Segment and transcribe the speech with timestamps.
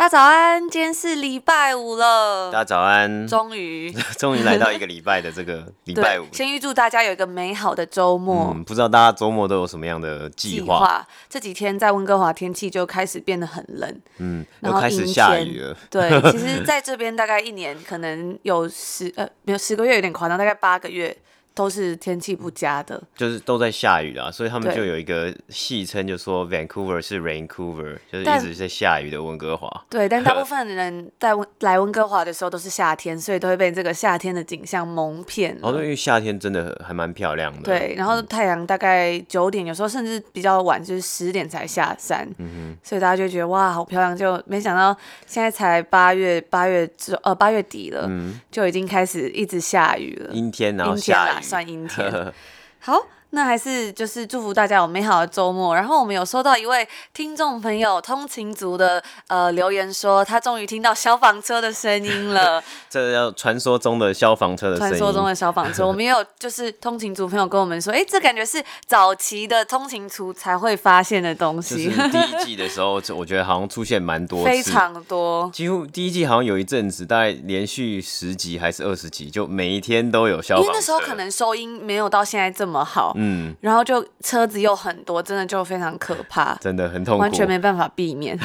[0.00, 2.50] 大家早安，今天是礼拜五了。
[2.50, 6.24] 大家早安，终于 终于来到一个礼拜的这个 礼拜五。
[6.32, 8.50] 先预祝大家有一个美好的周末。
[8.54, 11.06] 嗯，不知道大家周末都有什么样的计划？
[11.28, 15.76] 这几天在温哥华天气就开始变得很冷，嗯，然后开始下雨了。
[15.90, 21.14] 对，其实在这边大概一年可能有十呃没有十个月有点夸张，大概八个月。
[21.60, 29.68] 都是天气不佳的，就是都在下雨啊，所以他们就有一个戏称，就说 Vancouver 是 Raincouver，就是一直在下雨的温哥华。
[29.90, 35.54] 对，但大部分 人在温来温哥华的时候都是夏天，所以都会被这个夏天的景象蒙骗。
[35.60, 37.60] 哦，对，因为夏天真的还蛮漂亮的。
[37.60, 42.26] 对，然后太阳大概九点，有时候甚至比较晚，就是十点才下山。
[42.38, 42.76] 嗯哼。
[42.82, 51.49] 所以大家就觉得哇，好漂亮，就没想到现在才八月，八月之呃八月底了，嗯，就已经开始一直下雨了，阴天然后下雨。
[51.50, 52.32] 算阴天，
[52.80, 53.06] 好。
[53.30, 55.74] 那还是就是祝福大家有美好的周末。
[55.74, 62.62] 然后我们有收到一位听众朋友通勤族的呃留言说，他终于听到消防车的声音了。
[62.90, 64.90] 这叫传说中的消防车的声音。
[64.90, 71.86] 传说中的消防车，我们也有就是通勤族朋友跟我们说，哎，这感觉是早期的通勤族才会发现的东西。
[71.86, 75.48] 就是 第一季的时候，我觉得好像出现蛮多，非常多。
[75.52, 80.66] 几乎第一季好像有一阵子，大概连续十集还是二十集，就每一天都有消防车。
[80.66, 83.14] 因为那时候可能收音没有到现在这么好。
[83.22, 88.38] 嗯，然后就车子又很多，真的就非常可怕，真的很痛苦，完全没办法避免。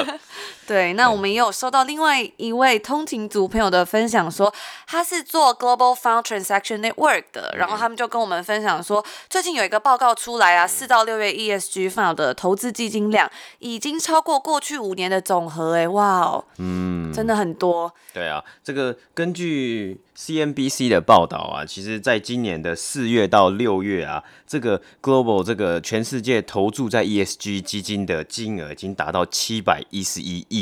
[0.70, 4.54] 对，那我们也有收到另外一位通勤族朋友的分享说，说
[4.86, 13.28] 他是做 Global Fund Transaction Network 的，然后他们就跟我们分享说，最近有一个报告出来啊，四到六月 ESG Fund 的投资基金量
[13.58, 17.92] 已经超过过去五年的总和，哎，哇哦，嗯，真的很多。
[18.14, 30.59] 对啊，这个根据 CNBC 的报道啊，其实在今年的四月到六月啊，这个 Global 这个全世界投注在 ESG 基金的金额已经达到七百一十一亿。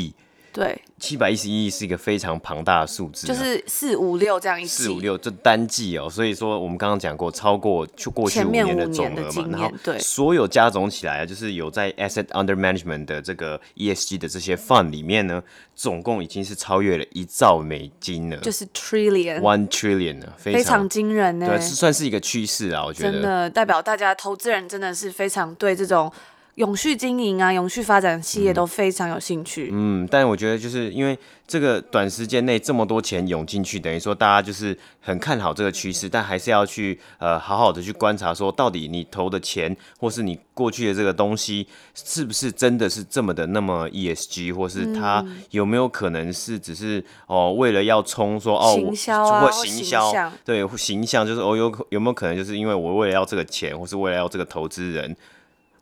[0.51, 15.41] 对，七百一十一亿是一个非常庞大的数字，就是四五六这样一季，四五六这单季哦，所以说我们刚刚讲过，超过就过去五年的总额嘛，然后对所有加总起来啊，就是有在 asset under management 的这个 ESG 的这些 fund 里面呢，
[15.75, 26.11] 总共已经是超越了一兆美金了，就是 trillion one trillion 呢，非常惊人呢，对，是算是一个趋势啊，我觉得真的代表大家投资人真的是非常对这种。
[26.59, 29.69] 永续经营啊，永续发展企业都非常有兴趣。
[29.71, 41.65] 嗯，但我觉得就是因为这个短时间内这么多钱涌进去，等于说大家就是很看好这个趋势，但还是要去呃好好的去观察，说到底你投的钱或是你过去的这个东西
[41.95, 55.15] 是不是真的是这么的那么 ESG，或是它有没有可能是只是哦为了要冲说哦行销啊或行销对形象就是哦有有没有可能就是因为我为了要这个钱，或是为了要这个投资人。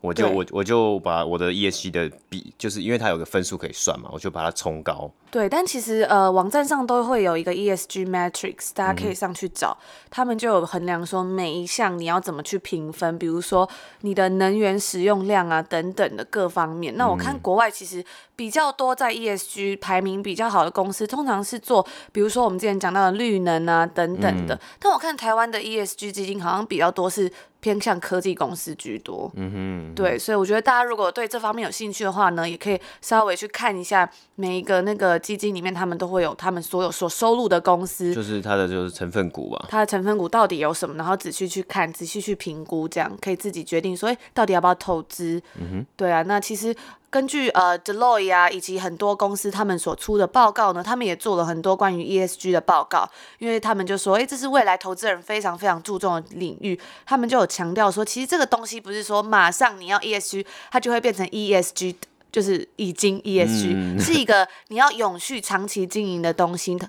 [0.07, 5.12] 我就我我就把我的 ESG 的比，就是因为它有个分数可以算嘛，我就把它冲高。
[5.29, 13.69] 对，但其实呃，网站上都会有一个 ESG Matrix，大家可以上去找，嗯、他们就有衡量说每一项你要怎么去评分，比如说
[14.01, 16.96] 你的能源使用量啊等等的各方面。
[16.96, 18.03] 那我看国外其实
[18.38, 24.56] 比较多在 ESG 排名比较好的公司，通常是做比如说我们之前讲到的绿能啊等等的。
[24.56, 27.29] 嗯、但我看台湾的 ESG 基金好像比较多是
[27.59, 29.31] 偏向科技公司居多。
[29.35, 35.18] 嗯哼，嗯哼，对，所以我觉得大家如果对这方面有兴趣的话呢，也可以稍微去看一下每一个那个。
[35.28, 39.66] 基金里面，他们都会有他们所有所收录的公司，就是它的就是成分股吧。
[39.67, 40.96] 它的成分股到底有什么？
[40.96, 45.41] 然后仔细去看，仔细去评估，这样可以自己决定说，哎，到底要不要投资？
[45.59, 46.22] 嗯哼，对啊。
[46.22, 46.73] 那其实
[47.17, 53.09] 根据呃 Deloitte 啊，以及很多公司他们所出的报告呢，他们也做了很多关于 ESG 的报告，
[53.40, 56.79] 因为他们就说，哎，这是未来投资人非常非常注重的领域。
[57.08, 61.96] 他们就有强调说，其实这个东西不是说马上你要 ESG，它就会变成 ESG。
[62.29, 66.87] 就是已经 ESG、嗯、 是一个你要永续长期经营的东西的，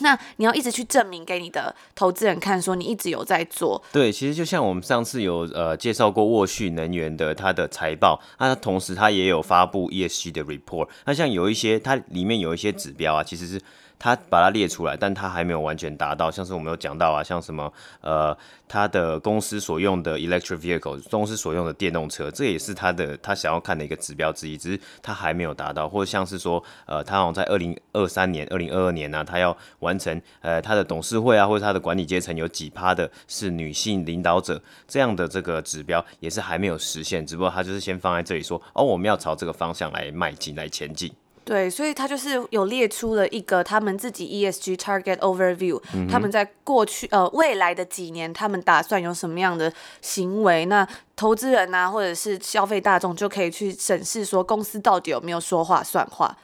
[0.00, 3.82] 那你要一直去证明给你的投资人看，说你一直有在做。
[3.92, 10.88] 对，其实就像我们上次有呃介绍过沃旭能源的它的财报，那同时它也有发布 ESG 的 report。
[11.04, 13.60] 那像有一些它里面有一些指标啊，其实是。
[13.98, 16.30] 他把它列出来，但他还没有完全达到。
[16.30, 18.36] 像是我们有讲到啊，像什么呃，
[18.68, 25.88] 他的公司所用的 electric vehicle，公司所用的电动车，这也是他的他想要看的一个指标之一，只是他还没有达到。
[25.88, 37.26] 或者像是说，呃，他好像在二零二三年、二零二二年呢、他要完成呃他的董事会啊，或者他的管理阶层有几趴的是女性领导者这样的这个指标，也是还没有实现。
[37.26, 41.12] 只不过他就是先放在这里说，哦，我们要朝这个方向来迈进、来前进。
[41.48, 49.72] 对，所以他就是有列出了一个他们自己 ESG target overview，嗯、他们在过去呃未来的几年，他们打算有什么样的
[50.02, 50.66] 行为？
[50.66, 50.86] 那
[51.16, 56.36] 投资人啊，或者是消费大众就可以去审视说公司到底有没有说话算话。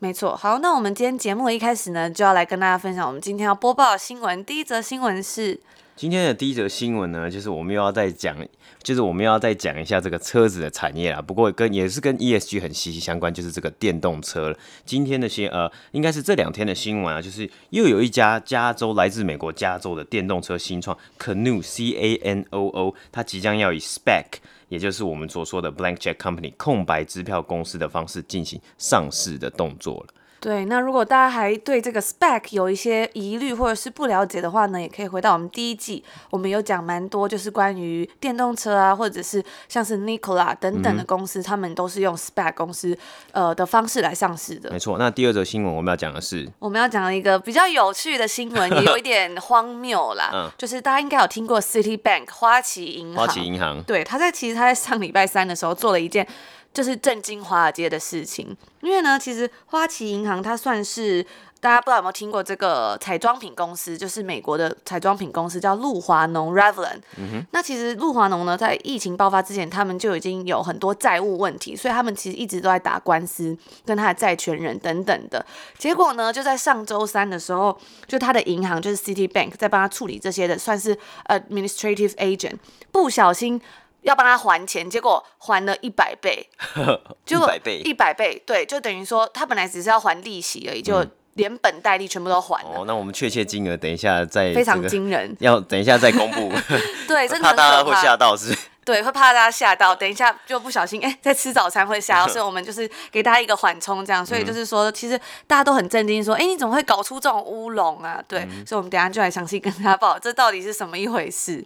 [0.00, 4.44] 没错，好，那我们今天节目的一开始呢，就要来跟大家分享我们今天要播报的新闻。
[4.44, 5.60] 第一则新闻是。
[5.98, 8.36] 今天的第一则新闻呢，就是我们又要再讲，
[8.84, 11.20] 就是我们要再讲一下这个车子的产业啦。
[11.20, 14.56] 不过跟也是跟 ESG 很息息相关，就是这个电动车了。
[14.84, 24.36] 今天的新呃，应该是这两天的新闻啊，就是又有一家加州来自美国加州的电动车新创 Canoo C A N O O，它即将要以 Spec
[24.68, 30.14] 也就是我们所说的 Blank Check Company 空白支票公司的方式进行上市的动作了。
[30.40, 42.96] 对，那如果大家还对这个 spec 有一些疑虑或者是不了解的话呢，也可以回到我们第一季，我们有讲蛮多，就是关于电动车啊，或者是像是 Nikola 等等的公司，嗯、他们都是用 spec 公司
[43.32, 44.70] 呃的方式来上市的。
[44.70, 56.24] 没错，那第二则新闻我们要讲的是，我们要讲一个比较有趣的新闻，也有一点 荒谬啦，嗯、就是大家应该有听过 Citibank 花旗银行，花旗银行，对，他在其实他在上礼拜三的时候做了一件。
[56.72, 61.24] 就是震惊华尔街的事情，因为呢，其实花旗银行它算是
[61.60, 66.98] 大家不知道有没有听过这个彩妆品公司，就是美国的彩妆品公司叫露华浓 （Revlon）。
[67.16, 67.46] 嗯哼。
[67.50, 75.44] 那其实露华浓呢，在疫情爆发之前，他们就已经有很多债务问题，所以他们其实一直都在打官司，跟他的债权人等等的。
[75.78, 77.76] 结果呢，就在上周三的时候，
[78.06, 82.58] 就他的银行就是 Citibank 在帮他处理这些的，算是 Administrative Agent，
[82.92, 83.60] 不小心。
[84.02, 86.48] 要帮他还钱，结果还了一百倍，
[87.26, 91.04] 就一百倍，一百倍，对，就等于说他本来只是要还利息而已，就
[91.34, 92.80] 连本带利全部都还了。
[92.80, 96.52] 哦，那我们确切金额等一下再，非常惊人，要等一下再公布。
[97.06, 98.56] 对，真的怕大家会吓到是？
[98.84, 108.18] 对，会怕大家吓到，等一下就不小心哎，在吃早餐会吓到，所以我们就是给大家一个缓冲，这样，所以就是说，其实大家都很震惊，说，哎，你怎么会搞出这种乌龙啊？
[108.26, 111.62] 对，嗯、所以我们等一下就来详细跟大家报，这到底是什么一回事。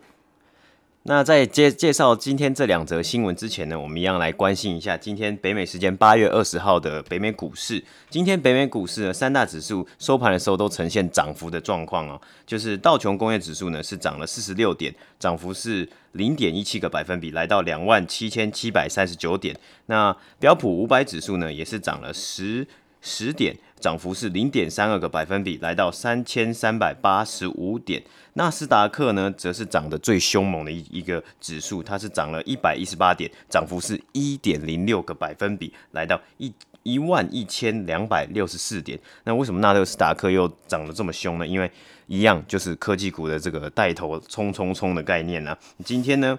[1.05, 7.83] 那在介介绍今天这两则新闻之前呢，我们一样来关心一下今天北美时间八月二十号的北美股市。
[8.09, 12.21] 今天北美股市呢，三大指数收盘的时候都呈现涨幅的状况哦。
[12.47, 19.59] 就是道琼工业指数呢是涨了四十六点，涨幅是零点一七个百分比，来到两万七千七百三十九点。
[19.87, 22.65] 那标普五百指数呢也是涨了十
[23.03, 28.01] 十点，涨幅是零点三二个百分比，来到三千三百八十五点。
[28.35, 36.51] 纳斯达克呢，则是涨得最凶猛的一一个指数，它是涨了一百一十八点，涨幅是一点零六个百分比，来到一
[36.85, 38.99] 一万一千两百六十四点。
[39.25, 41.47] 那为什么纳斯达克又涨得这么凶呢？
[41.47, 41.69] 因为
[42.07, 46.39] 一样就是科技股的这个带头冲冲冲的概念呢、今天呢，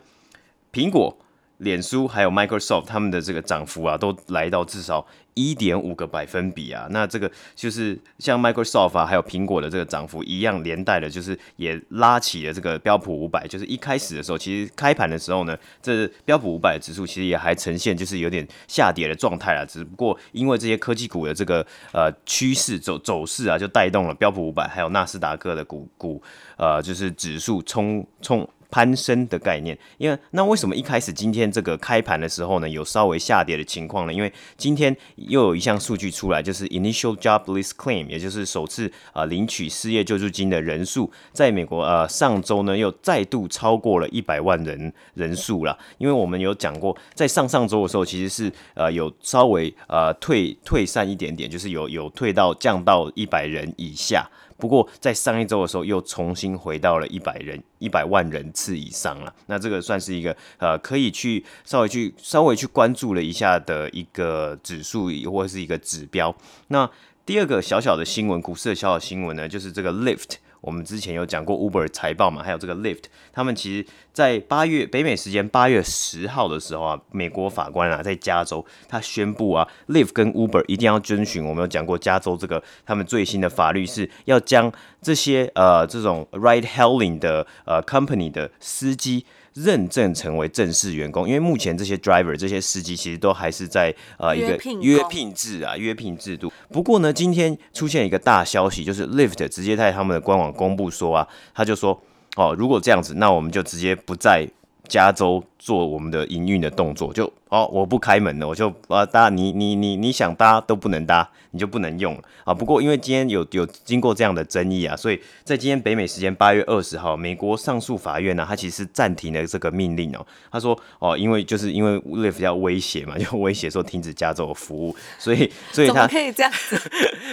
[0.72, 1.18] 苹果。
[1.64, 6.88] 脸书还有 Microsoft，他们的这个涨幅啊，都来到至少一点五个百分比啊。
[6.92, 13.48] 那这个就是像 Microsoft 啊，还有苹果的这个涨幅一样，连带的，就是也拉起了这个标普五百。
[13.48, 19.66] 就是一开始的时候，其实开盘的时候呢，这标普五百指数其实也还呈现就是有点下跌的状态啊。
[19.66, 26.22] 只不过因为这些科技股的这个呃趋势走走势啊，就带动了标普五百还有纳斯达克的股股
[26.58, 28.48] 呃就是指数冲冲。
[28.74, 34.12] 攀升的概念，因为那为什么一开始今天这个开盘的时候呢，有稍微下跌的情况呢？
[34.12, 45.78] 因为今天又有一项数据出来，就是 Initial Jobless Claim，也就是首次啊、呃、领取失业救助金的人数，在美国呃上周呢又再度超过了一百万人人数了。
[46.00, 54.28] 因为我们有讲过，在上上周的时候其实是呃有稍微呃退退散一点点，就是有有退到降到一百人以下。
[54.58, 59.34] 不过，在上一周的时候，又重新回到了一百人、一百万人次以上了。
[59.48, 66.34] 那这个算是一个呃，可以去稍微去稍微去关注了一下的一个指数，或是一个指标。
[66.68, 66.90] 那
[67.26, 70.36] 第二个小小的新闻，股市的小小新闻呢，就是这个 lift。
[70.64, 73.04] 我们之前有讲过 Uber 财报嘛，还有这个 Lyft，
[73.34, 96.52] 他们其实，在八月北美时间八月十号的时候啊，美国法官啊在加州，他宣布啊，Lyft 跟 Uber 一定要遵循我们有讲过加州这个他们最新的法律，是要将这些呃这种 ride hailing 的呃 company 的司机认证成为正式员工，因为目前这些 driver 这些司机其实都还是在呃一个约聘制啊约聘制度。
[96.70, 102.02] 不过呢，今天出现一个大消息，就是 Lyft 直接在他们的官网公布说啊，他就说
[102.36, 104.48] 哦，如果这样子，那我们就直接不在
[104.88, 107.32] 加州做我们的营运的动作，就。
[107.54, 112.52] 哦，我不开门了，我就啊，大家你你你你想搭都不能搭，你就不能用了啊。
[112.52, 120.26] 不过因为今天有有经过这样的争议啊，所以在今天北美时间八月二十号，美国上诉法院呢、啊，他其实暂停了这个命令哦。
[120.52, 126.82] 他说哦，因为就是因为 Lift 要威胁嘛，就威胁说停止加州的服务，所以 所以他可以这样子，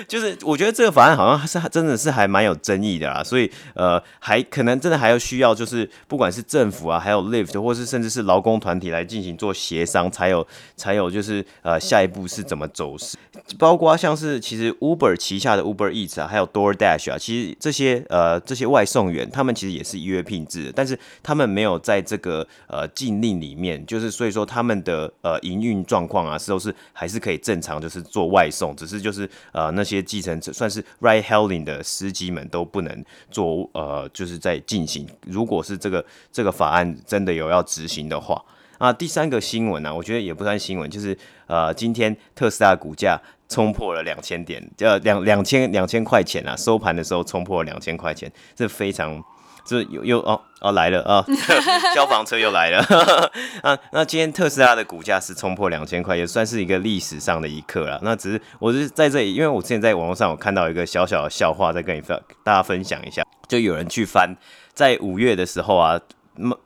[0.06, 3.24] 就是我觉得这个法案好像是真的是还蛮有争议的啦。
[3.24, 10.10] 所以呃，还可能真的还要需要就是不管是政府啊，还有 l i f t 或是甚至是劳工团体来进行做协商。
[10.10, 10.46] 才有
[10.76, 13.16] 才有就是呃下一步是怎么走势，
[13.58, 38.44] 包括像是其实 Uber 旗下的 Uber Eats 啊，还有 DoorDash 啊，其实这些呃这些外送员他们其实也是约聘制的，但是他们没有在这个呃禁令里面，就是所以说他们的呃营运状况啊是都是还是可以正常就是做外送，只是就是呃那些计程车算是 Ride Hailing 的司机们都不能做呃就是在进行，如果是这个这个法案真的有要执行的话。
[38.78, 41.14] 啊，第三个新闻呢、我觉得也不算新闻，就是
[41.46, 49.22] 呃，今天特斯拉股价冲破了两千点，呃，两两千两千块钱啊，收盘的时候冲破了两千块钱，这非常，
[49.66, 51.22] 这又又哦哦来了啊，
[51.94, 52.78] 消防车又来了
[53.62, 58.00] 啊，那今天特斯拉的股价是冲破两千块，也算是一个历史上的一刻了。
[58.02, 64.34] 那只是我是在这里，因为我之前在网络上有看到一个小小的笑话，再跟你分大家分享一下，就有人去翻，
[64.72, 66.00] 在五月的时候啊。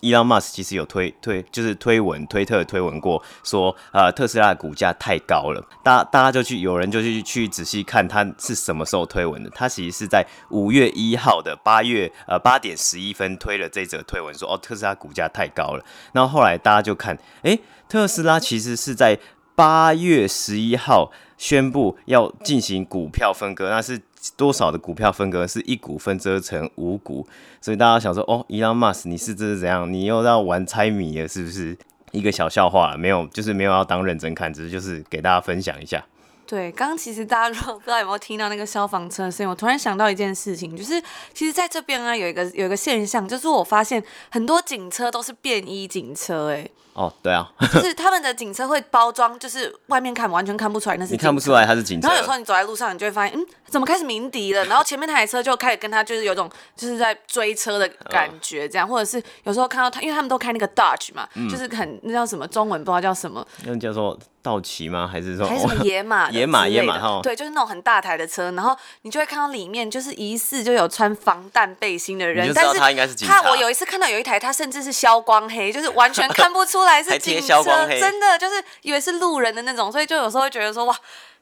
[0.01, 19.19] 伊朗马斯其实有推推，就是推文，推特推文过，说呃特斯拉股价太高了，大大家就去，有人就去去仔细看他是什么时候推文的，他其实是在五月一号的八月呃八点十一分推了这则推文说，哦特斯拉股价太高了，然后后来大家就看，诶，特斯拉其实是在
[19.57, 24.01] 八月十一号宣布要进行股票分割，那是。
[24.39, 27.29] 多少的股票分割是一股分割成五股，
[27.61, 29.93] 所以大家想说哦，Elon Musk 你是这是怎样？
[29.93, 31.77] 你又要玩猜谜了是不是？
[32.11, 36.03] 一个小笑话，没有，就是没有要当认真看，只是就是给大家分享一下。
[36.47, 40.99] 对，刚刚其实大家如果不知道有没有听到那个消防车的声音，我突然想到一件事情，就是
[41.35, 46.67] 其实在这边啊有一个有一个现象，就是我发现很多警车都是便衣警车，哎。
[46.95, 52.07] 哦，对啊， 就是他们的警车会包装，就是外面看完全看不出来那是，你看不出来他是警车。
[52.09, 54.65] 然后有时候你走在路上，你就会发现，嗯，怎么开始鸣笛了？
[54.67, 65.09] 然后前面那台车就开始跟他就是有种就是在追车的感觉，这样，或者是有时候看到他，因为他们都开那个 Dodge 嘛，嗯、就是很那叫什么中文不知道叫什么，那叫做道奇吗？
[65.11, 66.31] 还是说还是什么 野马？
[66.31, 73.43] 野马野马哈，对，就是那种很大台的车，然后你就会看到里面就是疑似就有穿防弹背心的人，但是他应该是警察。
[73.43, 77.63] 他我有一次看到有一台，他甚至是消光黑，就是完全 看不出来是警车。
[77.63, 80.97] 真的就是以为是路人的那种，所以就有时候会觉得说哇，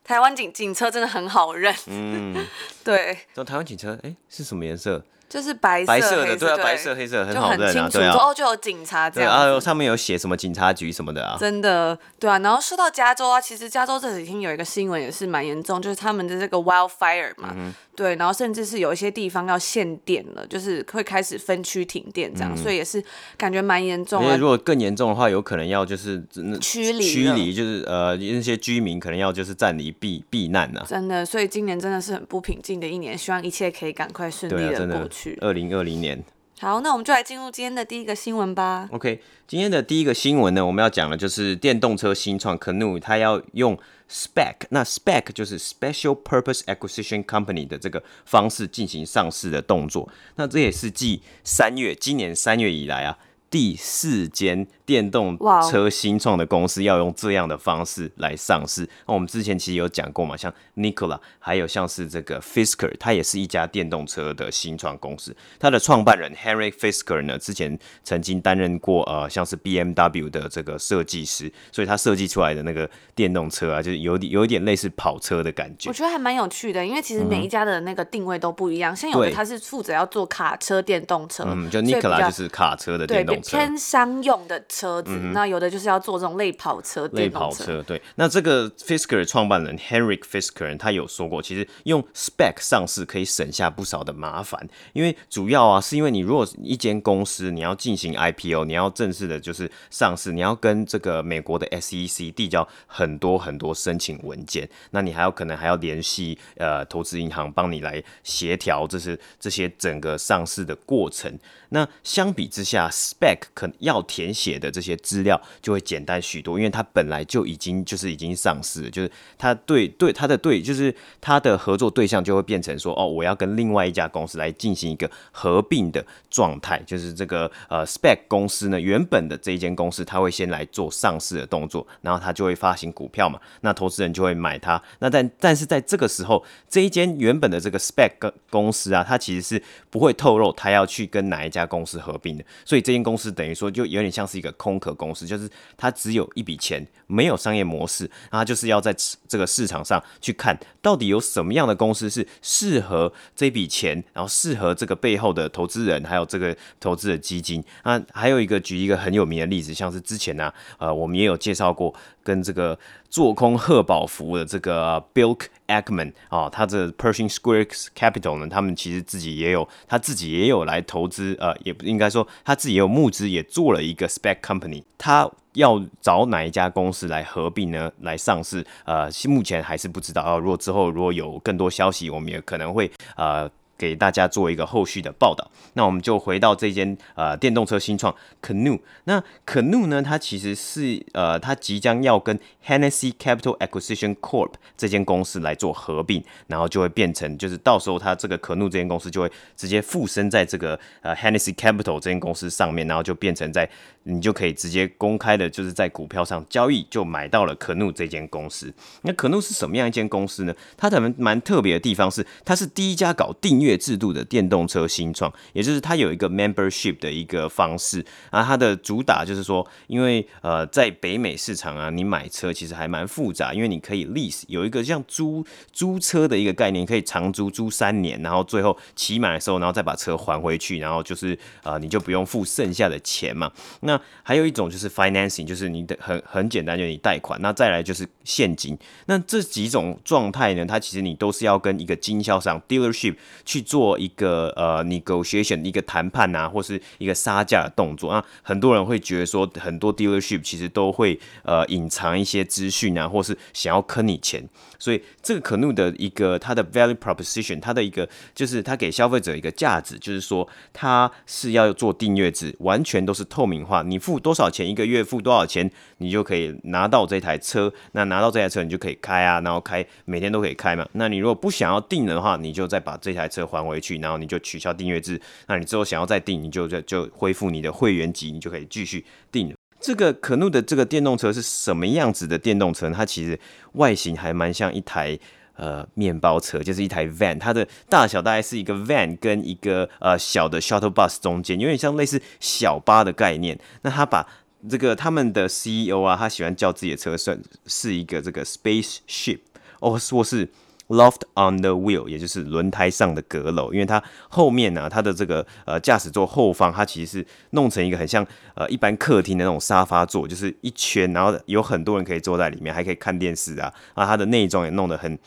[0.04, 1.74] 台湾警警车真的很好认。
[1.86, 2.46] 嗯，
[2.84, 3.18] 对。
[3.34, 5.02] 这台湾警车，哎、欸，是什么颜色？
[5.28, 8.14] 就是白色，白色的，对啊，白色黑色很好认啊，对啊。
[8.14, 9.32] 哦，就有警察这样。
[9.32, 11.38] 啊，上面有写什么警察局什么的啊。
[11.40, 12.38] 真的，对啊。
[12.40, 17.54] 然后说到加州啊，其实加州这几天有一个新闻也是蛮严重，就是他们的这个 wildfire 嘛。
[17.56, 23.02] 嗯对，然后甚至是有一些地方要限电了，就是会开始分区停电这样，嗯、所以也是
[23.36, 24.26] 感觉蛮严重的。
[24.26, 26.22] 因为如果更严重的话，有可能要就是
[26.60, 30.86] 驱离，驱离就是呃那些居民可能要就是暂离避避难呢、啊。
[30.88, 35.36] 真的，所以今年真的是很不平静的一年，希望一切可以赶快顺利的过去。
[35.40, 36.22] 二零二零年。
[36.62, 38.88] 好，那我们就来进入今天的第一个新闻吧。
[38.92, 43.76] OK，今天的第一个新闻呢，我们要讲的就是电动车新创 Canoo，它要用
[44.08, 50.08] Spec，那 Spec 就是 Special Purpose Acquisition Company 的这个方式进行上市的动作。
[50.36, 53.18] 那这也是继三月，今年三月以来啊，
[53.50, 54.68] 第四间。
[54.92, 55.38] 电动
[55.70, 58.86] 车新创的公司要用这样的方式来上市。
[59.06, 65.34] 那我们之前其实有讲过嘛，像 Nikola，还有像是这个 Fisker，它也是一家电动车的新创公司。
[65.58, 75.88] 它的创办人 Henry Fisker 呢，之前曾经担任过呃，像是 BMW 的这个设计师，所以他设计出来的那个电动车啊，就是有点有一点类似跑车的感觉。
[75.88, 78.92] 我觉得还蛮有趣的，因为其实每一家的那个定位都不一样。
[78.92, 84.62] 嗯、像有的他是负责要做卡车电动车，嗯，就 Nikola 就是卡车的电动车，偏商用的。
[84.82, 87.80] 车子，嗯、那有的就是要做这种类跑车、类跑车。
[87.84, 111.38] 对，那这个 Fisker 创办人 Henrik Fisker 他有说过，其实用 Spec 上市可以省下不少的麻烦，因为主要啊是因为你如果一间公司你要进行 IPO，你要正式的就是上市，你要跟这个美国的 SEC 递交很多很多申请文件，那你还有可能还要联系呃投资银行帮你来协调，这是这些整个上市的过程。
[111.74, 141.61] 那相比之下，spec 可能要填写的这些资料就会简单许多，因为它本来就已经就是已经上市，就是它对对它的对就是它的合作对象就会变成说，哦，我要跟另外一家公司来进行一个合并的状态，就是这个呃 spec 公司呢，原本的这一间公司，它会先来做上市的动作，然后它就会发行股票嘛，那投资人就会买它，那但但是在这个时候，这一间原本的这个 spec 公司啊，它其实是不会透露它要去跟哪一家。
[141.66, 148.94] 公司合并的，所以这间公司等于说就有点像是一个空壳公司，就是它只有一笔钱，没有商业模式，然后就是要在
[149.28, 157.62] 这个市场上去看到底有什么样的公司是适合这笔钱，然后适合这个背后的投资人，还有这个投资的基金。
[157.82, 165.38] 啊，还有一个举一个很有名的例子，像是之前呢、呃，我们也有介绍过跟这个做空贺宝福的这个 Bill
[165.68, 174.82] Ackman 啊，他的 Pershing Square Capital 呢，他们其实自己也有，他自己也有来投资，呃，也不应该说他自己也有募资，也做了一个 Spec Company。
[174.96, 177.92] 他要找哪一家公司来合并呢？
[178.00, 178.64] 来上市？
[178.84, 180.22] 呃，目前还是不知道。
[180.22, 183.50] 啊，如果之后如果有更多消息，我们也可能会呃。
[183.82, 185.50] 给大家做一个后续的报道。
[185.72, 188.78] 那我们就回到这间呃电动车新创 Canoo。
[189.04, 203.68] 那 Canoo 呢，它其实是呃，它即将要跟 Hennessy Capital Acquisition Corp 这间公司来做合并，然后就会变成就是到时候它这个 Canoo 这间公司就会直接附身在这个呃 Hennessy Capital 这间公司上面，然后就变成在
[204.04, 208.72] 你就可以直接公开的，就是在股票上交易就买到了 Canoo 这间公司。
[209.02, 210.54] 那 Canoo 是什么样一间公司呢？
[210.76, 218.42] 它的蛮特别的地方是，它是第一家搞订阅制度的电动车新创，也就是它有一个 membership 的一个方式啊。
[218.42, 233.50] 它的主打就是说，因为呃，在北美市场啊，你买车其实还蛮复杂，因为你可以 lease 有一个像租租车的一个概念，可以长租租三年，然后最后期满的时候，然后再把车还回去，然后就是呃，你就不用付剩下的钱嘛。
[233.80, 237.40] 那还有一种就是 financing，就是你的很很简单，就是你贷款。
[237.40, 238.76] 那再来就是现金。
[239.06, 243.16] 那这几种状态呢，它其实你都是要跟一个经销商 dealership
[243.52, 243.62] 去。
[243.72, 248.10] 做一个呃 negotiation 一个谈判啊，或是一个杀价的动作。
[248.10, 254.46] 啊，很多人会觉得说，很多 dealership 其实都会呃隐藏一些资讯啊，或是想要坑你钱，
[254.78, 275.20] 所以这个 Canoo 的一个它的 value proposition，它的一个就是它给消费者一个价值，就是说它是要做订阅制，完全都是透明化，你付多少钱一个月，付多少钱，你就可以拿到这台车，那拿到这台车你就可以开啊，然后开每天都可以开嘛，那你如果不想要订的话，你就再把这台车还回去，然后你就取消订阅制。
[275.46, 279.54] 那你之后想要再订，你就就就恢复你的会员级，你就可以继续订。
[279.80, 282.88] 这个可怒的这个电动车是什么样子的电动车？
[282.90, 283.36] 它其实
[283.72, 285.18] 外形还蛮像一台
[285.56, 293.58] 呃面包车，就是一台 van，它的大小大概是一个 van 跟一个呃小的 shuttle bus 中间，有点像类似小巴的概念。
[293.82, 294.24] 那他把
[294.70, 299.40] 这个他们的 CEO 啊，他喜欢叫自己的车算是一个这个 spaceship，
[299.80, 300.48] 哦，说是。
[300.92, 315.18] Loft on the wheel，也就是轮胎上的阁楼，因为它后面呢、它的这个呃驾驶座后方，它其实是弄成一个很像呃一般客厅的那种沙发座，就是一圈，然后有很多人可以坐在里面，还可以看电视啊，啊，它的内装也弄得很。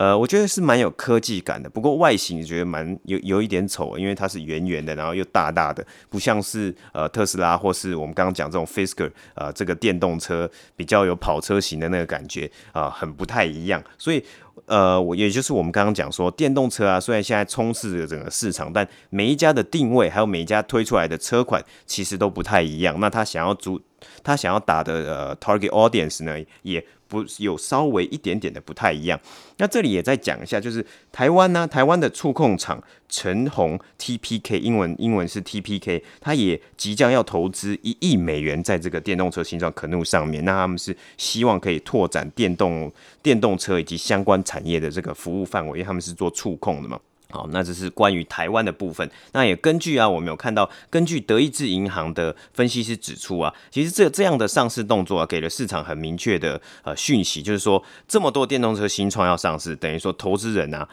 [0.00, 13.84] 呃，我觉得是蛮有科技感的，不过外形觉得蛮有有一点丑，因为它是圆圆的，然后又大大的，不像是呃特斯拉或是我们刚刚讲这种 Fisker 呃这个电动车比较有跑车型的那个感觉啊、很不太一样。
[13.98, 14.24] 所以
[14.64, 22.98] 呃，我也就是我们刚刚讲说，电动车啊，虽然现在充斥着整个市场，但每一家的定位还有每一家推出来的车款其实都不太一样。
[23.00, 23.78] 那他想要主
[24.22, 26.84] 他想要打的呃 target audience 呢，也。
[27.10, 29.18] 不有稍微一点点的不太一样，
[29.56, 47.00] 那这里也再讲一下，就是台湾呢，台湾的触控厂陈红 TPK，英文英文是 TPK，它也即将要投资一亿美元在这个电动车新创 Canoo 上面，那他们是希望可以拓展电动电动车以及相关产业的这个服务范围，因为他们是做触控的嘛。
[47.30, 49.08] 好，那这是关于台湾的部分。
[49.32, 60.88] 那也根据啊，我们有看到，根据德意志银行的分析师指出啊，其实这这样的上市动作啊，给了市场很明确的呃讯息，就是说这么多电动车新创要上市，等于说投资人啊，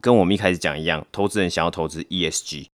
[0.00, 2.71] 跟我们一开始讲一样，投资人想要投资 ESG。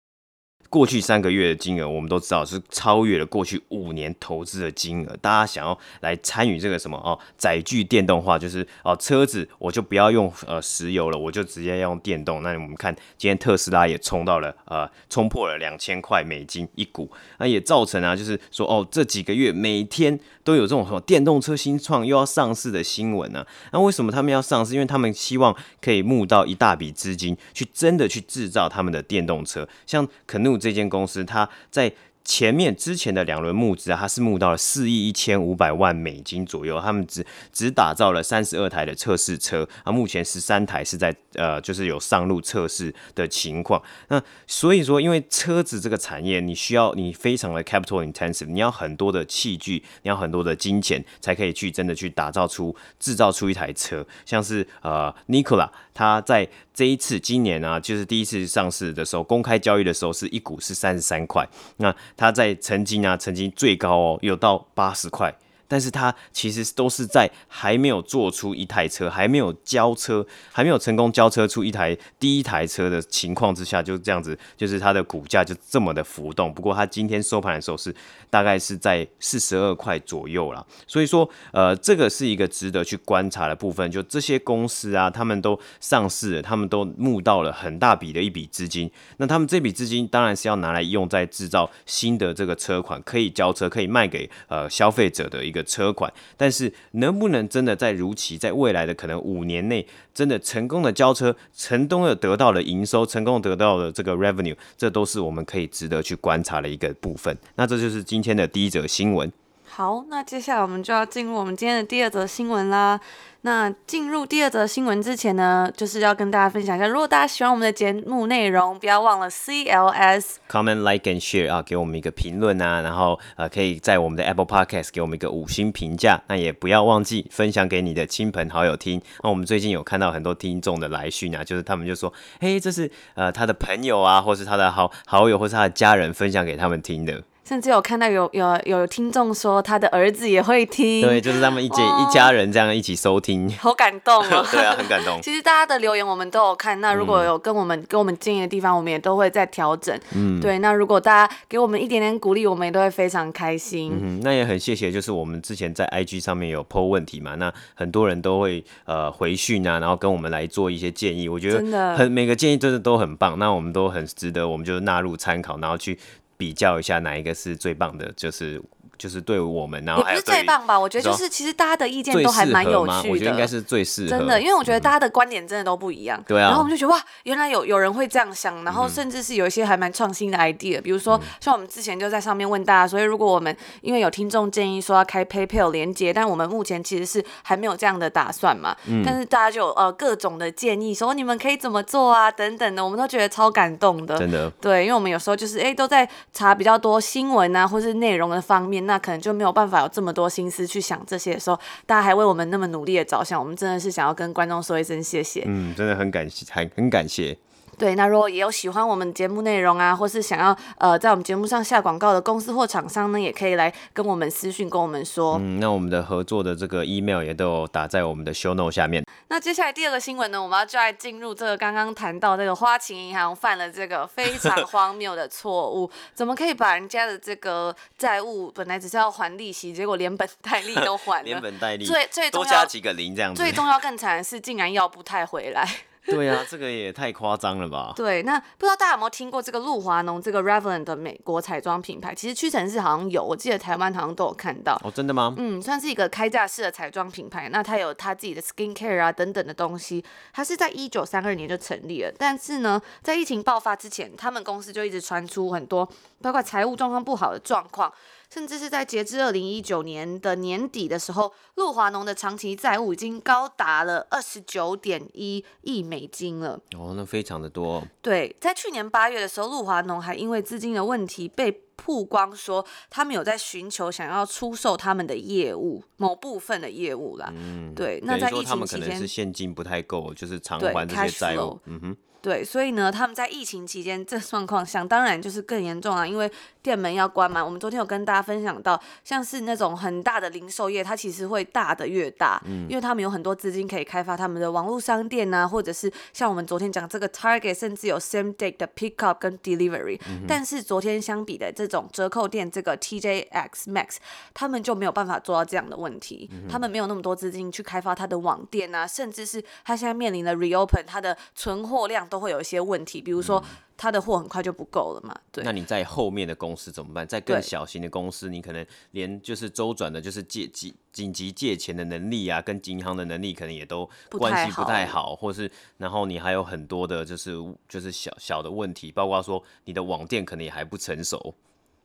[0.70, 5.16] 过去三个月的金额，我们都知道是超越了过去五年投资的金额。
[5.16, 12.42] 大家想要来参与这个什么哦，载具电动化，就是哦车子我就不要用呃石油了，我就直接用电动。
[12.42, 24.74] 那我们看今天特斯拉也冲到了呃冲破了两千块美金一股，那也造成啊，就是说哦这几个月每天都有这种什么电动车新创又要上市的新闻呢、那为什么他们要上市？
[24.74, 31.92] 因为他们希望可以募到一大笔资金，去真的去制造他们的电动车，像肯努这间公司，它在
[32.24, 36.78] 前面之前的两轮募资啊，它是募到了四亿一千五百万美金左右。
[36.78, 43.82] 他们只只打造了三十二台的测试车啊，目前十三台是在呃，就是有上路测试的情况。
[44.08, 54.06] 那所以说，因为车子这个产业，你需要你非常的 capital intensive，你要很多的器具，你要很多的金钱，才可以去真的去打造出制造出一台车。
[54.26, 61.44] 像是呃，Nikola，它在这一次今年啊，就是第一次上市的时候，公开交易的时候是一股是三十三块。
[61.78, 65.36] 那它在曾经啊，曾经最高哦，有到八十块。
[65.68, 76.52] 但是它其实都是在还没有做出一台车，还没有交车，还没有成功交车出一台第一台车的情况之下，就这样子，就是它的股价就这么的浮动。
[76.52, 77.94] 不过它今天收盘的时候是
[78.30, 80.64] 大概是在四十二块左右啦。
[80.86, 83.90] 所以说，呃，这个是一个值得去观察的部分。
[83.90, 88.90] 就这些公司啊，他们都上市了，他们都募到了很大笔的一笔资金。
[89.18, 95.57] 那他们这笔资金当然是要拿来用在制造新的这个车款，可以交车，可以卖给呃消费者的一个。
[95.58, 107.36] 的车款，但是能不能真的在如期在未来的可能五年内，真的成功的交车，成功的得到了营收，成功得到了这个 revenue，这都是我们可以值得去观察的一个部分。
[107.56, 109.30] 那这就是今天的第一则新闻。
[109.78, 112.98] 好，那接下来我们就要进入我们今天的第二则新闻啦。
[113.42, 126.20] 那进入第二则新闻之前呢，就是要跟大家分享一下，如果大家喜欢我们的节目内容，不要忘了 CLS comment like and share 啊，给我们一个评论啊，然后呃，可以在我们的 Apple Podcast 给我们一个五星评价。
[126.26, 129.00] 那也不要忘记分享给你的亲朋好友听。
[129.22, 137.22] 那我们最近有看到很多听众的来讯啊，就是他们就说，嘿，这是呃他的朋友啊，或是他的好好友，或是他的家人分享给他们听的。
[137.48, 144.44] 甚至有看到有有有听众说他的儿子也会听，对，就是他们一家、哦、一家人这样一起收听，好感动哦。
[144.52, 145.18] 对啊，很感动。
[145.22, 149.98] 其实大家的留言我们都有看，那如果有跟我们跟、嗯、我们建议的地方，我们也都会再调整。
[150.14, 150.58] 嗯，对。
[150.58, 153.96] 那如果大家给我们一点点鼓励，我们也都会非常开心。
[153.98, 161.28] 嗯，那也很谢谢，就是我们之前在 IG 上面有 po 问题嘛，那很多人都会呃回讯啊，然后跟我们来做一些建议。
[161.28, 165.98] 我觉得真的很每个建议真的都很棒，那我们都很值得，我们就纳入参考，然后去。
[166.38, 168.62] 比较一下哪一个是最棒的，就是。
[168.98, 170.78] 就是对我们，然后还有也不是最棒吧？
[170.78, 173.10] 我觉得就是其实大家的意见都还蛮有趣的。
[173.10, 176.18] 我觉得应该是最适合真的，因为我觉得大家的观点真的都不一样。
[176.18, 176.48] 嗯、对啊。
[176.48, 188.76] 然后我们就觉得哇，原来有有人会这样想，然后甚至是有一些还蛮创新的 idea，、嗯、比如说像我们之前就在上面问大家，所以如果我们因为有听众建议说要开 PayPal 连接，但我们目前其实是还没有这样的打算嘛。
[188.86, 189.02] 嗯。
[189.06, 194.18] 但是大家就有呃各种的建议，说你们可以怎么做啊等等的，我们都觉得超感动的。
[194.18, 194.50] 真的。
[194.60, 199.78] 对，因为我们有时候就是哎都在查比较多新闻啊，或是内容的方面，那可能就没有办法。
[199.82, 205.44] 有这么多心思去想这些的时候，大家还为我们那么努力的着想，我们真的是想要跟观众说一声谢谢。
[205.46, 207.36] 嗯，真的很感谢，很很感谢。
[207.78, 215.38] 对，那如果也有喜欢我们节目内容啊，或是想要呃在我们节目上下广告的公司或厂商呢，也可以来跟我们私讯跟我们说。
[215.40, 219.04] 嗯，那我们的合作的这个 email 也都有打在我们的 show note 下面。
[219.28, 235.68] 那接下来第二个新闻呢，我们要就来进入这个刚刚谈到这个花旗银行犯了这个非常 荒谬的错误，怎么可以把人家的这个债务本来只是要还利息，结果连本带利都还了， 连本带利，最最多加几个零这样子，最重要更惨的是竟然要不太回来。
[236.14, 237.92] 对啊，这个也太夸张了吧？
[237.94, 242.14] 对，那不知道大家有没有听过这个露华浓这个 Revlon 的美国彩妆品牌？
[242.14, 244.80] 其实屈臣氏好像有，我记得台湾好像都有看到。
[244.82, 245.34] 哦，真的吗？
[245.36, 247.48] 嗯，算是一个开架式的彩妆品牌。
[247.50, 250.04] 那它有它自己的 Skin Care 啊等等的东西。
[250.32, 255.88] 它是在一九三二年就成立了，但是呢，在疫情爆发之前，他们公司就一直传出很多
[256.22, 257.92] 包括财务状况不好的状况。
[258.30, 266.60] 甚至是在截至二零一九年的年底的时候，露华农的长期债务已经高达了二十九点一亿美金了。
[266.76, 267.82] 哦，那非常的多。
[268.02, 277.32] 对，在去年八月的时候，露华浓还因为资金的问题被曝光，说他们有在寻求想要出售他们的业务某部分的业务啦。
[277.34, 278.00] 嗯，对。
[278.04, 281.58] 那在疫情期间，他们可能是现金不太够，就是偿还这些债务。
[281.64, 281.96] 嗯哼。
[282.28, 287.42] 对，所以呢，他们在疫情期间这状况想当然就是更严重啊，因为店门要关嘛。
[287.42, 300.26] 我们昨天有跟大家分享到，像是那种很大的零售业，它其实会大的越大，嗯，因为他们有很多资金可以开发他们的网络商店啊，或者是像我们昨天讲这个 Target，甚至有 Same Day 的 Pickup 跟 Delivery，嗯。
[300.28, 303.96] 但是昨天相比的这种折扣店，这个 TJX Max，
[304.34, 312.06] 他们就没有办法做到这样的问题，嗯，他们没有那么多资金去开发他的网店啊，甚至是他现在面临的 Reopen，他的存货量。
[312.08, 313.42] 都会有一些问题，比如说
[313.76, 315.14] 他的货很快就不够了嘛。
[315.30, 317.06] 对，那你在后面的公司怎么办？
[317.06, 327.34] 在更小型的公司，你可能连就是周转的，就是借急紧急借钱的能力啊，跟银行的能力可能也都关系不太好，或是然后你还有很多的就是
[327.68, 331.34] 就是小小的问题，包括说你的网店可能也还不成熟。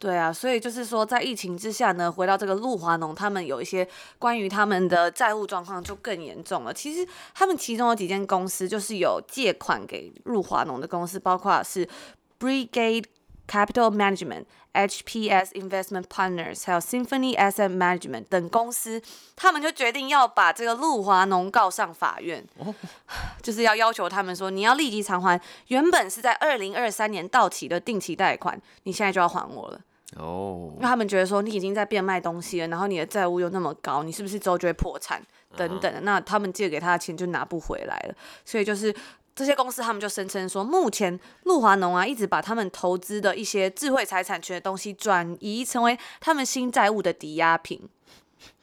[0.03, 3.87] 对啊，所以就是说，在疫情之下呢，回到这个露华农，他们有一些
[4.19, 6.73] 关于他们的债务状况就更严重了。
[6.73, 11.87] 其实他们其中有几间公司就是有借款给露华农的公司，包括是
[12.37, 13.05] Brigade
[13.47, 19.01] Capital Management、HPS Investment Partners，还有 Symphony Asset Management 等公司，
[19.37, 22.45] 他们就决定要把这个露华农告上法院，
[23.41, 29.79] 就是要要求他们说，你要立即偿还原本是在二零二三年到期的定期贷款，你现在就要还我了。
[30.17, 35.21] 哦，因为他们觉得说你已经在变卖东西了，然后你的债务又那么高，你是不是之后就会破产
[35.55, 36.01] 等等的？
[36.01, 38.15] 那他们借给他的钱就拿不回来了。
[38.45, 38.93] 所以就是
[39.35, 47.89] 这些公司，他们就声称说，目前露华农啊，一直把他们投资的一些智慧财产权的东西转移成为他们新债务的抵押品。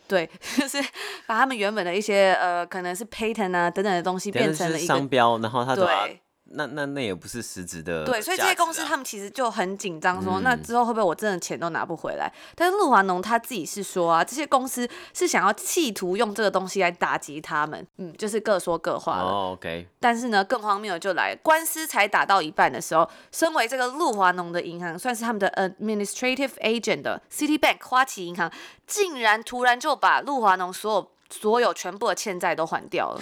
[0.07, 0.81] 对， 就是
[1.27, 6.21] 把他们原本的一些呃，可能是 patent 啊等等的东西变成了一个商标，然后他对。
[6.51, 12.33] 那那那也不是实质的、啊，对，所以这些公司他们其实就很紧张，说、嗯、那之后会不会我真的钱都拿不回来？
[12.55, 19.25] 但是陆华农他自己是说啊，这些公司是想要企图用这个东西来打击他们，嗯，就是各说各话了。
[19.25, 19.87] 哦，OK。
[20.01, 28.51] 但是呢，更荒谬的就来，官司才打到一半的时候，身为这个陆华农的银行，算是他们的 administrative agent 的 Citibank 花旗银行，
[28.87, 33.21] 竟然突然就把陆华农所有所有全部的欠债都还掉了。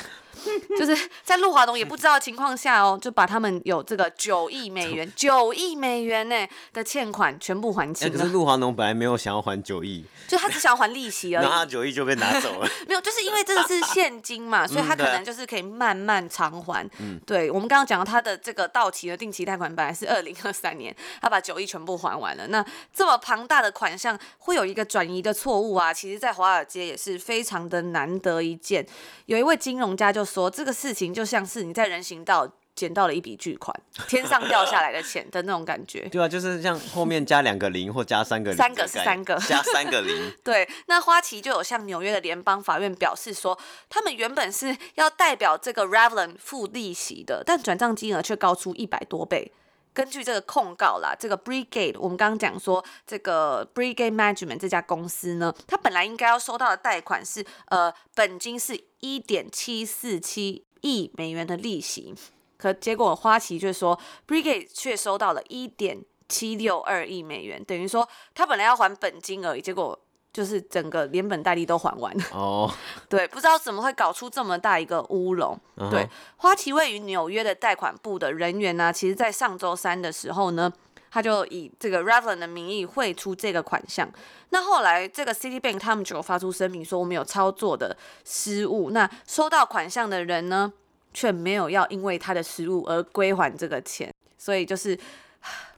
[0.78, 8.18] 就是在陆华农也不知道的情况下哦，就把他们有这个九亿美元、 九亿美元呢的欠款全部还清了。
[8.18, 11.44] 可是陆华农本来没有想要还九亿， 就他只想要还利息而已。
[11.44, 12.68] 然后他九亿就被拿走了。
[12.86, 16.88] 没有，就是因为这个是现金嘛，所以他可能就是可以慢慢偿还。
[16.98, 22.46] 嗯，对，我们刚刚讲到他的这个到期的定期贷款本来是二零二三年，他把九亿全部还完了。
[22.48, 28.86] 那这么庞大的款项会有一个转移的错误啊，其实在华尔街也是非常的难得一见。
[29.26, 33.74] 有一位金融家就说，这个事情就像是你在人行道捡到了一笔巨款，
[34.06, 36.08] 天上掉下来的钱的那种感觉。
[36.10, 40.14] 对啊，就是像后面加两个零或加三个零，三个是三个，加三个零。
[40.44, 49.50] 对，那花旗就有向纽约的联邦法院表示说，他们原本是要代表这个 Revlon 付利息的，但转账金额却高出一百多倍。
[49.98, 62.14] 根据这个控告啦，这个 Brigade，我们刚刚讲说，这个 Brigade Management 这家公司呢，它本来应该要收到的贷款是，呃，本金是一点七四七亿美元的利息，
[62.56, 69.98] 可结果花旗却说 Brigade 却收到了一点七六二亿美元，等于说他本来要还本金而已，结果。
[70.32, 72.70] 就是整个连本带利都还完了哦，
[73.08, 75.58] 对，不知道怎么会搞出这么大一个乌龙。
[75.76, 75.90] Uh -huh.
[75.90, 80.72] 对，花旗位于纽约的贷款部的人员呢、啊，其实在上周三的时候呢，
[81.10, 84.08] 他就以这个 Revlon 的名义汇出这个款项。
[84.50, 88.90] 那后来这个 Citibank 他们就发出声明说，我们有操作的失误。
[88.90, 90.72] 那收到款项的人呢，
[91.12, 94.94] 却没有要因为他的失误而归还这个钱，所以就是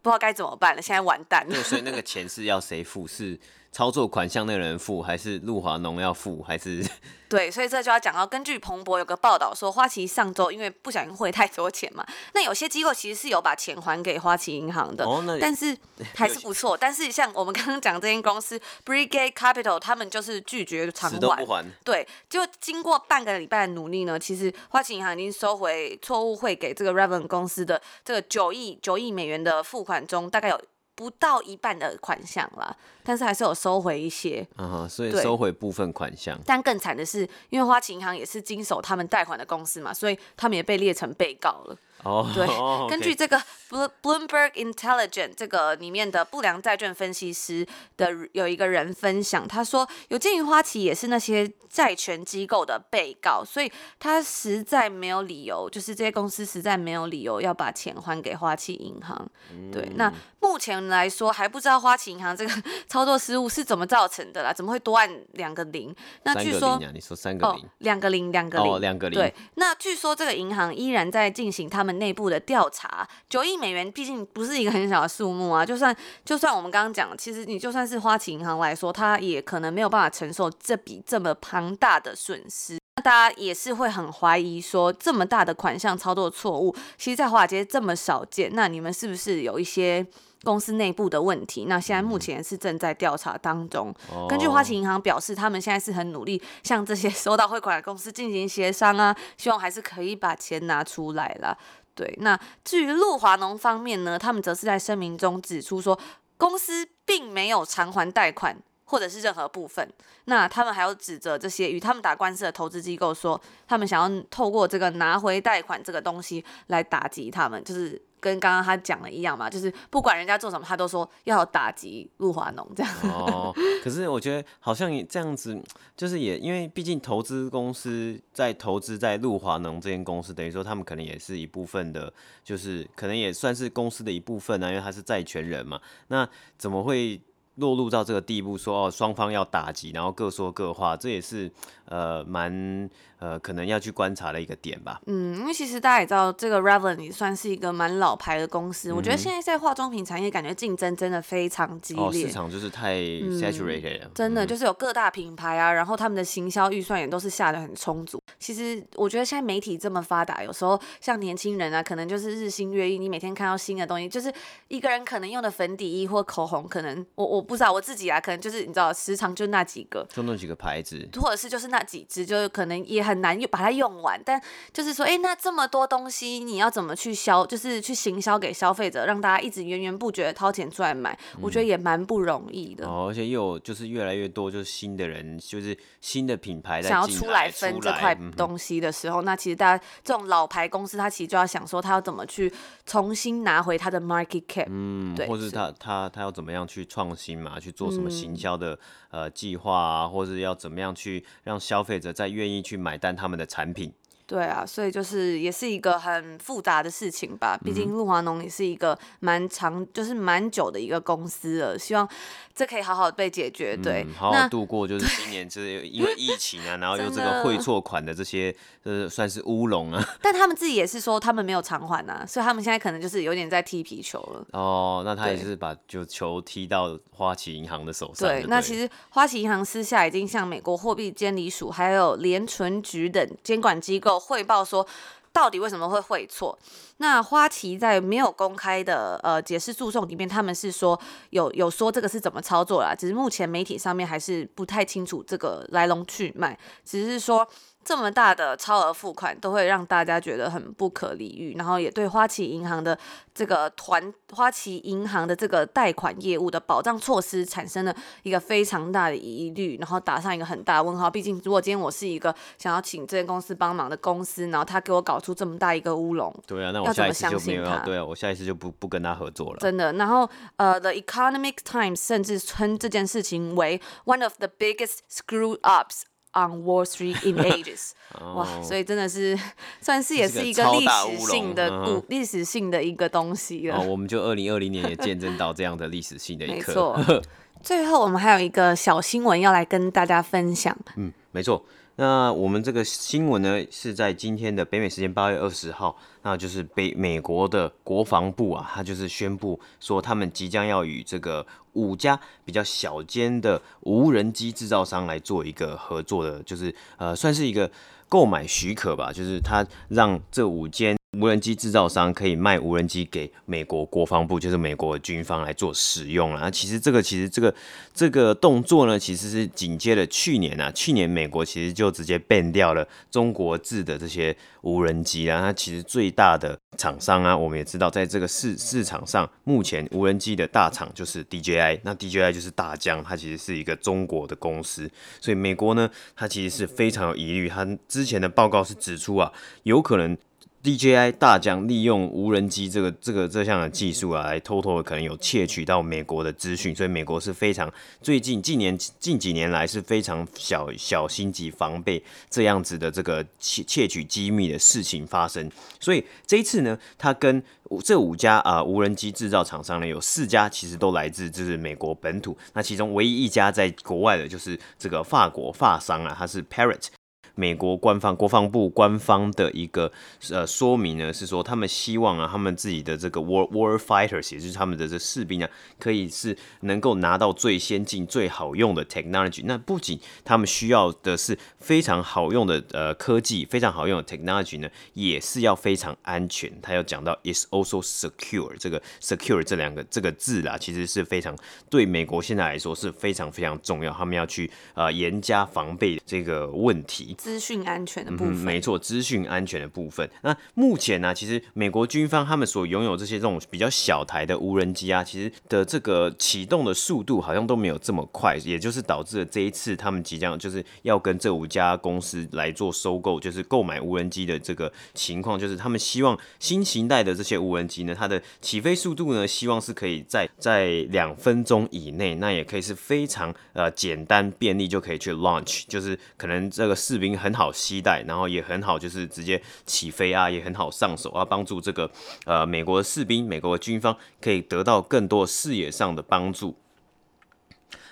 [0.02, 0.82] 不知道该怎么办了。
[0.82, 1.54] 现在完蛋了。
[1.62, 3.06] 所以那个钱是要谁付？
[3.06, 3.38] 是？
[3.72, 6.84] 操作款项那个人付，还是露华农要付，还是？
[7.28, 12.04] 对，所以这就要讲到，根据彭博有个报道说，花旗上周因为不小心汇太多钱嘛，
[12.34, 15.76] 那有些机构其实是有把钱还给花旗银行的，哦、但是
[16.16, 16.76] 还是不错。
[16.76, 30.60] 但是像我们刚刚讲这间公司 Brigade Capital，他们就是拒绝偿还，还，对，就经过半个礼拜的努力呢，其实花旗银行已经收回错误汇给这个 Revlon 公司的这个九亿九亿美元的付款中，大概有。
[31.00, 36.38] 不到一半的款项啦，但是还是有收回一些，嗯，所以收回部分款项。
[36.44, 41.76] 但更惨的是，因为花旗银行也是经手他们贷款的公司嘛，所以他们也被列成被告了。
[42.02, 47.64] 哦，对，哦，根据这个 Bloomberg Intelligence 这个里面的不良债券分析师
[47.96, 59.30] 的有一个人分享，他说，有鉴于花旗也是那些债权机构的被告，所以他实在没有理由，就是这些公司实在没有理由要把钱还给花旗银行。
[59.70, 62.52] 对，那目前来说还不知道花旗银行这个
[62.88, 65.94] 操作失误是怎么造成的啦，怎么会多按两个零？
[66.24, 69.16] 那据说、啊、你说三个零，两、哦、个零，两个零，哦，两个零。
[69.16, 73.59] 对，那据说这个银行依然在进行他们内部的调查，九亿。
[73.60, 75.94] 美元毕竟不是一个很小的数目啊，就算
[76.24, 82.78] 就算我们刚刚讲，其实你就算是花旗银行来说，它也可能没有办法承受这笔这么庞大的损失。
[82.96, 90.04] 那大家也是会很怀疑说，这么大的款项操作错误，其实，在华尔街这么少见，那你们是不是有一些
[90.42, 91.66] 公司内部的问题？
[91.66, 93.94] 那现在目前是正在调查当中。
[94.28, 101.56] 根据花旗银行表示，他们现在是很努力向这些收到汇款的公司进行协商啊，希望还是可以把钱拿出来了。
[102.00, 105.98] 对，那至于陆华农方面呢，他们则是在声明中指出说，
[106.38, 108.56] 公司并没有偿还贷款
[108.90, 109.88] 或者是任何部分。
[110.26, 118.00] 那他们还要指责这些与他们打官司的投资机构说，他们想要透过这个拿回贷款这个东西来打击他们，就是。
[118.20, 122.94] 跟刚刚他讲的一样嘛，就是不管人家做什么，他都说要打击陆华农这样。
[123.04, 123.50] 哦，
[123.82, 125.58] 可是我觉得好像也这样子，
[125.96, 132.12] 就是也因为毕竟投资公司在投资在陆华农这间公司，等于说他们可能也是一部分的，
[132.44, 135.80] 就是可能也算是公司的一部分啊，因为他是债权人嘛。
[136.08, 137.18] 那怎么会？
[137.60, 141.48] 落入到这个地步，说哦，双方要打击，然后各说各话，这也是
[141.90, 144.98] 呃蛮呃可能要去观察的一个点吧。
[145.04, 148.90] 嗯，因为其实大家也知道，这个 Revlon 也算是一个蛮老牌的公司。
[148.90, 154.10] 嗯、我觉得现在在化妆品产业，感觉竞争真的非常激烈，哦、市场就是太 saturated 了、嗯。
[154.14, 158.22] 真的就是有各大品牌啊，然后他们的行销预算也都是下的很充足。
[158.38, 164.32] 其实我觉得现在媒体这么发达，有时候像年轻人啊，可能就是日新月异，你每天看到新的东西，就是
[164.68, 167.40] 一个人可能用的粉底液或口红，可能我我。
[167.50, 174.20] 不知道我自己啊，可能就是你知道，时常就那几个，就那几个牌子，或者是就是那几支，就是可能也很难把它用完。
[174.24, 174.40] 但
[174.72, 182.86] 就是说，哎、欸，那这么多东西，你要怎么去销，就是去行销给消费者，让大家一直源源不绝的掏钱出来买，嗯、我觉得也蛮不容易的。
[182.86, 192.52] 哦，而且又有就是越来越多就是新的人，就是新的品牌在想要出来分这块东西的时候，嗯、那其实大家这种老牌公司，他其实就要想说，他要怎么去
[192.86, 197.40] 重新拿回他的 market cap，嗯，对，或是他他他要怎么样去创新。
[197.40, 198.78] 嘛，去做什么行销的、嗯、
[199.10, 203.92] 呃计划啊，或者要怎么样去让消费者再愿意去买单他们的产品？
[204.30, 207.58] 对啊，所以就是也是一个很复杂的事情吧。
[207.64, 211.76] 毕竟陆华农也是一个蛮长，就是蛮久的一个公司了。
[211.76, 212.08] 希望
[212.54, 220.00] 这可以好好被解决，对，嗯、好好度过就是今年就是因为疫情啊， 然后又这个汇错款的这些，呃，算是乌龙啊。
[220.22, 224.46] 但他们自己也是说他们没有偿还啊，所以他们现在可能就是有点在踢皮球了。
[224.52, 228.42] 哦，那他也是把就球踢到花旗银行的手上对。
[228.42, 234.19] 对，那其实花旗银行私下已经向美国货币监理署还有联存局等监管机构。
[234.20, 234.86] 汇报说，
[235.32, 236.56] 到底为什么会会错？
[236.98, 247.48] 那花旗在没有公开的呃解释诉讼里面，他们是说有有说这个是怎么操作啦，只是目前媒体上面还是不太清楚这个来龙去脉，只是说。
[247.82, 252.96] 这么大的超额付款都会让大家觉得很不可理喻，然后也对花旗银行的
[253.34, 261.10] 这个团花旗银行的这个贷款业务的保障措施产生了一个非常大的疑虑，然后打上一个很大的问号。
[261.10, 269.58] 毕竟，如果今天我是一个想要请这间公司帮忙的公司，然后他给我搞出这么大一个乌龙，对啊，那我下一次就没有要，对啊，我下一次就不不跟他合作了。
[269.58, 269.92] 真的。
[269.94, 276.02] 然后，呃，The Economic Times 甚至称这件事情为 one of the biggest screw ups。
[276.32, 277.90] On Wall Street in ages，、
[278.20, 279.36] oh, 哇，所以真的是
[279.82, 283.76] 算是也是一个历史性的古历、嗯、史性的一个东西了。
[283.76, 286.94] 哦，我们就二零二零年也见证到这样的历史性的一刻。
[286.96, 287.22] 没错，
[287.62, 290.76] 最后我们还有一个小新闻要来跟大家分享。
[290.96, 291.64] 嗯，没错。
[292.00, 307.70] 那我们这个新闻呢，是在今天的北美时间八月二十号，那就是北美国的国防部啊，他就是宣布说，他们即将要与这个五家比较小间的无人机制造商来做一个合作的，就是呃，算是一个
[308.08, 310.99] 购买许可吧，就是他让这五间。
[311.18, 316.48] 无人机制造商可以卖无人机给美国国防部，就是美国军方来做使用啊。
[316.48, 317.52] 其实这个，其实这个
[317.92, 325.40] 这个动作呢，其实是紧接着去年啊，去年美国其实就直接 ban 掉了中国制的这些无人机啊。
[325.40, 334.88] 它其实最大的厂商啊，我们也知道，在这个市市场上，目前无人机的大厂就是 DJI，那 DJI 就是大疆，它其实是一个中国的公司。
[335.20, 337.48] 所以美国呢，它其实是非常有疑虑。
[337.48, 339.32] 它之前的报告是指出啊，
[339.64, 340.16] 有可能。
[340.62, 355.50] DJI 大疆利用无人机这个这个这项的技术啊，来偷偷的可能有窃取到美国的资讯，所以美国是非常最近近年近几年来是非常小小心及防备这样子的这个窃窃取机密的事情发生。
[355.80, 357.42] 所以这一次呢，他跟
[357.82, 366.88] 这五家啊、无人机制造厂商呢，有四家其实都来自就是美国本土，那其中唯一一家在国外的就是这个法国法商啊，它是 Parrot。
[367.34, 369.90] 美国官方国防部官方的一个
[370.30, 379.42] 呃说明呢，是说他们希望啊，他们自己的这个 war war fighters，也就是他们的这士兵啊，可以是能够拿到最先进、最好用的 technology。
[379.44, 386.50] 那不仅他们需要的是非常好用的呃科技，非常好用的 technology 呢，也是要非常安全。
[386.60, 391.36] 他要讲到 is also secure 这个 secure 这两个这个字啦，其实是非常
[391.68, 397.16] 对美国现在来说是非常非常重要，他们要去呃严加防备这个问题。
[397.20, 400.08] 资讯安全的部分，嗯、没错，资讯安全的部分。
[400.22, 427.09] 那目前呢、啊，其实美国军方他们所拥有这些这种比较小台的无人机啊，其实的这个启动的速度好像都没有这么快，也就是导致了这一次他们即将就是要跟这五家公司来做收购，就是购买无人机的这个情况，就是他们希望新型代的这些无人机呢，它的起飞速度呢，希望是可以在在两分钟以内，那也可以是非常呃简单便利就可以去 launch，就是可能这个士兵。
[427.16, 431.90] 很好携带，然后也很好，就是直接起飞啊，也很好上手啊，帮助这个
[432.24, 436.56] 呃美国的士兵、美国的军方可以得到更多视野上的帮助。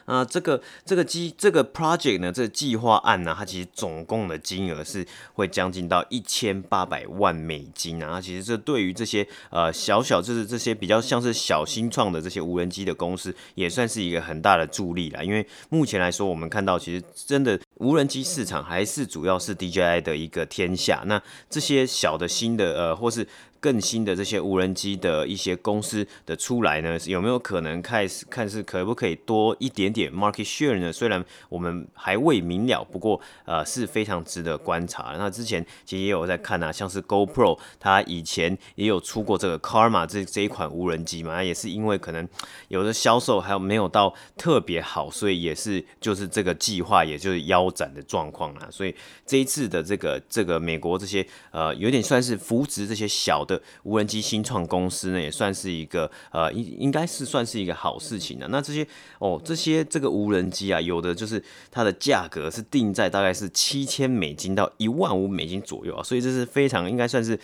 [0.07, 8.19] 啊，这个这个计这个 project 呢，这个计划案呢，它其实总共的金额是会将近到一千八百万美金啊。
[8.19, 15.23] 其实这对于这些呃小小就是这些比较像是小新创的这些无人机的公司，也算是一个很大的助力啦。
[15.23, 21.03] 因为目前来说，我们看到其实真的无人机市场还是主要是 DJI 的一个天下。
[21.07, 23.27] 那这些小的新的呃或是。
[23.61, 30.93] 更新的这些无人机的一些公司的出来呢，有没有可能开始看是可不可以多一点点 market share 呢？
[30.93, 35.17] 虽然我们还未明了，不过呃是非常值得观察。
[35.19, 42.29] 那之前其实也有在看啊，像是 GoPro，它以前也有出过这个 Karma 这这一款无人机嘛，也是因为可能
[42.69, 48.69] 有的销售还有没有到特别好，所以也是就是这个计划也就是腰斩的状况啦。
[48.71, 48.95] 所以
[49.27, 53.48] 这一次的这个这个美国这些呃有点算是扶植这些小。
[53.49, 58.47] 的无人机新创公司呢，也算是一个呃，应应该是算是一个好事情的。
[58.47, 58.87] 那这些
[59.19, 61.43] 哦，这些这个无人机啊，有的就是
[61.73, 67.37] 它的价格是定在大概是七千美金到一万五美金左右啊，所以这是非常应该算是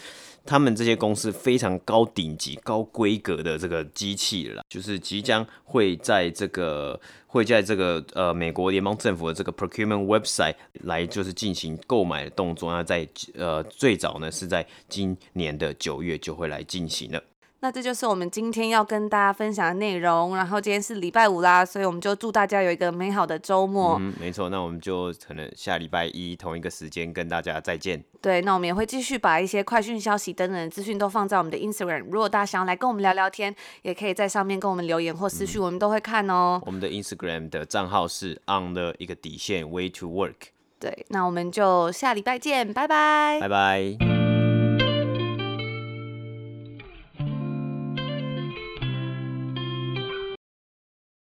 [0.45, 7.01] 他们这些公司非常高顶级、高规格的这个机器了，就是即将会在这个。
[7.27, 17.21] 会在这个呃美国联邦政府的这个 procurement website 来就是进行购买的动作，那在呃最早呢是在今年的九月就会来进行了。
[17.65, 20.37] 那这就是我们今天要跟大家分享的内容。
[20.37, 23.97] 然后今天是礼拜五啦，所以我们就祝大家有一个美好的周末。
[23.99, 24.51] 嗯，没错。
[24.51, 28.05] 那我们就可能下礼拜一同一个时间跟大家再见。
[28.21, 32.05] 对，那我们也会继续把一些快讯消息等等的资讯都放在我们的 Instagram。
[32.11, 36.61] 如果大家想要来跟我们聊聊天，也可以在上面跟我们留言或私讯，我们都会看哦。
[36.67, 40.49] 我们的 Instagram 的账号是 on 的一个底线 way to work。
[40.79, 44.24] 对，那我们就下礼拜见，拜拜，拜拜。